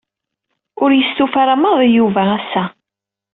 [0.83, 2.63] Ur yestufa ara maḍi Yuba ass-a.